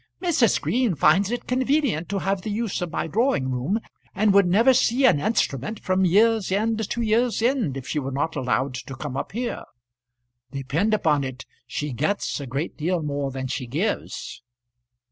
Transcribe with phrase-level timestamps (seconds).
[0.19, 0.59] "Mrs.
[0.59, 3.79] Green finds it convenient to have the use of my drawing room,
[4.15, 8.09] and would never see an instrument from year's end to year's end if she were
[8.11, 9.63] not allowed to come up here.
[10.49, 14.41] Depend upon it she gets a great deal more than she gives."